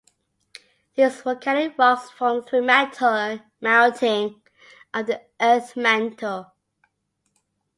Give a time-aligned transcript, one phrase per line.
[0.95, 6.53] These volcanic rocks formed through melting of the earth mantle.